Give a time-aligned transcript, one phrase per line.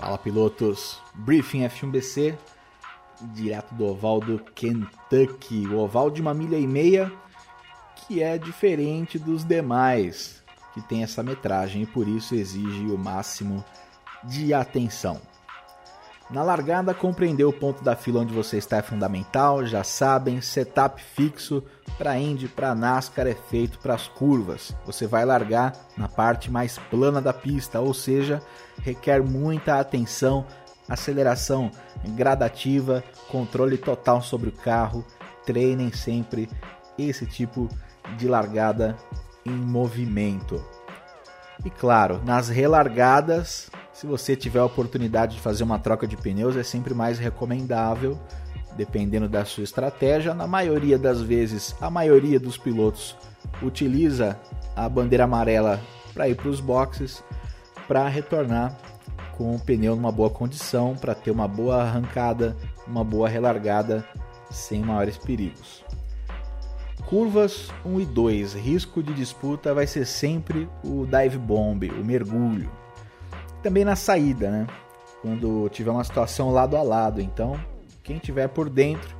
[0.00, 2.34] Fala pilotos, Briefing F1BC,
[3.34, 7.12] direto do oval do Kentucky, o oval de uma milha e meia,
[7.94, 10.42] que é diferente dos demais,
[10.72, 13.62] que tem essa metragem e por isso exige o máximo
[14.24, 15.20] de atenção.
[16.30, 21.02] Na largada, compreender o ponto da fila onde você está é fundamental, já sabem, setup
[21.02, 21.62] fixo
[21.98, 24.72] para Indy, para NASCAR é feito para as curvas.
[24.86, 28.40] Você vai largar na parte mais plana da pista, ou seja,
[28.82, 30.46] requer muita atenção,
[30.88, 31.70] aceleração
[32.08, 35.04] gradativa, controle total sobre o carro.
[35.46, 36.48] Treinem sempre
[36.98, 37.68] esse tipo
[38.16, 38.96] de largada
[39.44, 40.62] em movimento.
[41.64, 46.56] E claro, nas relargadas, se você tiver a oportunidade de fazer uma troca de pneus,
[46.56, 48.18] é sempre mais recomendável,
[48.76, 50.32] dependendo da sua estratégia.
[50.32, 53.16] Na maioria das vezes, a maioria dos pilotos
[53.62, 54.38] utiliza
[54.74, 55.80] a bandeira amarela
[56.14, 57.22] para ir para os boxes,
[57.90, 58.78] para retornar
[59.36, 64.06] com o pneu numa boa condição, para ter uma boa arrancada, uma boa relargada
[64.48, 65.84] sem maiores perigos.
[67.06, 72.70] Curvas 1 e 2, risco de disputa vai ser sempre o dive bomb, o mergulho
[73.60, 74.68] também na saída, né?
[75.20, 77.20] Quando tiver uma situação lado a lado.
[77.20, 77.58] Então,
[78.04, 79.16] quem tiver por dentro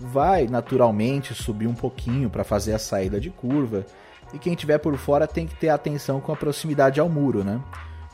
[0.00, 3.84] vai naturalmente subir um pouquinho para fazer a saída de curva.
[4.32, 7.60] E quem tiver por fora tem que ter atenção com a proximidade ao muro, né?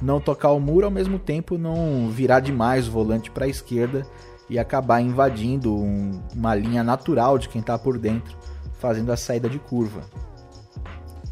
[0.00, 4.06] Não tocar o muro ao mesmo tempo não virar demais o volante para a esquerda
[4.48, 8.36] e acabar invadindo um, uma linha natural de quem está por dentro,
[8.78, 10.00] fazendo a saída de curva.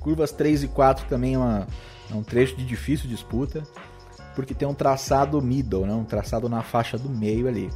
[0.00, 1.66] Curvas 3 e 4 também é, uma,
[2.10, 3.62] é um trecho de difícil disputa
[4.34, 5.92] porque tem um traçado middle, né?
[5.92, 7.68] um traçado na faixa do meio ali.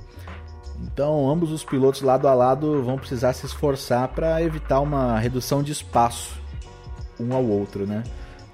[0.81, 5.61] Então, ambos os pilotos lado a lado vão precisar se esforçar para evitar uma redução
[5.61, 6.41] de espaço
[7.19, 8.03] um ao outro, né?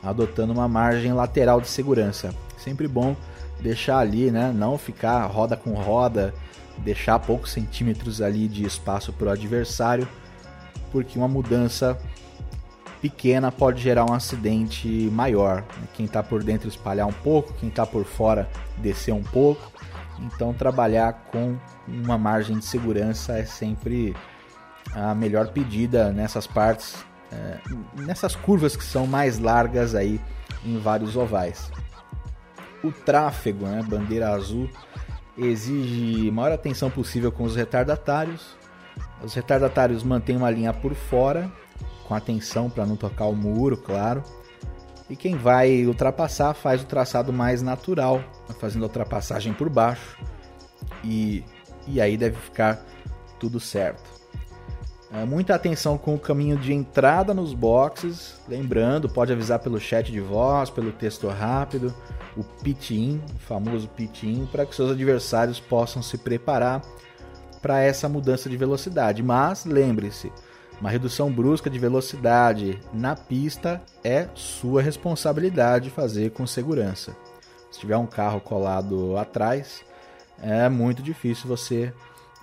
[0.03, 2.35] Adotando uma margem lateral de segurança.
[2.57, 3.17] Sempre bom
[3.61, 4.53] deixar ali, né?
[4.55, 6.35] Não ficar roda com roda,
[6.79, 10.09] deixar poucos centímetros ali de espaço para o adversário,
[10.93, 11.99] porque uma mudança
[13.01, 15.65] pequena pode gerar um acidente maior.
[15.95, 19.73] Quem está por dentro espalhar um pouco, quem está por fora descer um pouco.
[20.21, 24.17] Então, trabalhar com uma margem de segurança é sempre
[24.93, 26.97] a melhor pedida nessas partes,
[27.33, 27.59] é,
[28.03, 30.21] nessas curvas que são mais largas aí
[30.65, 31.71] em vários ovais.
[32.83, 34.69] O tráfego, né, bandeira azul,
[35.37, 38.57] exige maior atenção possível com os retardatários.
[39.23, 41.51] Os retardatários mantêm uma linha por fora
[42.09, 44.23] com atenção para não tocar o muro, claro.
[45.11, 48.23] E quem vai ultrapassar faz o traçado mais natural,
[48.59, 50.19] fazendo a ultrapassagem por baixo.
[51.05, 51.45] E,
[51.87, 52.83] e aí deve ficar
[53.39, 54.11] tudo certo.
[55.11, 58.35] É, muita atenção com o caminho de entrada nos boxes.
[58.47, 61.95] Lembrando, pode avisar pelo chat de voz, pelo texto rápido,
[62.37, 66.83] o pit-in, o famoso pit-in, para que seus adversários possam se preparar
[67.63, 69.23] para essa mudança de velocidade.
[69.23, 70.31] Mas lembre-se,
[70.79, 77.17] uma redução brusca de velocidade na pista é sua responsabilidade fazer com segurança.
[77.71, 79.83] Se tiver um carro colado atrás,
[80.41, 81.93] é muito difícil você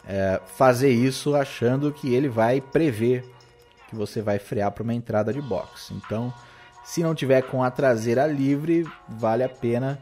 [0.07, 3.23] é, fazer isso achando que ele vai prever
[3.87, 5.91] que você vai frear para uma entrada de box.
[5.91, 6.33] Então,
[6.83, 9.99] se não tiver com a traseira livre, vale a pena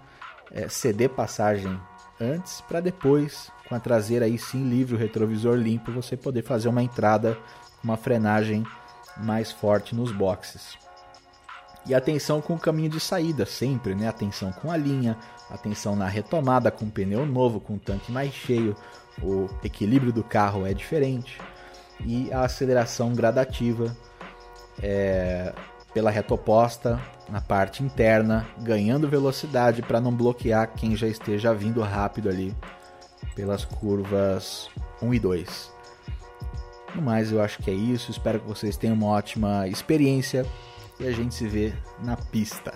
[0.52, 1.80] é, ceder passagem
[2.20, 6.70] antes para depois, com a traseira aí sim livre, o retrovisor limpo, você poder fazer
[6.70, 7.38] uma entrada
[7.84, 8.66] uma frenagem
[9.18, 10.78] mais forte nos boxes.
[11.86, 14.08] E atenção com o caminho de saída, sempre, né?
[14.08, 15.18] Atenção com a linha,
[15.50, 18.76] atenção na retomada com pneu novo, com tanque mais cheio,
[19.22, 21.40] o equilíbrio do carro é diferente.
[22.06, 23.96] E a aceleração gradativa
[24.82, 25.54] é,
[25.94, 27.00] pela reta oposta,
[27.30, 32.56] na parte interna, ganhando velocidade para não bloquear quem já esteja vindo rápido ali
[33.36, 34.70] pelas curvas
[35.02, 35.72] 1 e 2.
[36.96, 38.12] No mais, eu acho que é isso.
[38.12, 40.46] Espero que vocês tenham uma ótima experiência
[41.04, 42.74] e a gente se vê na pista.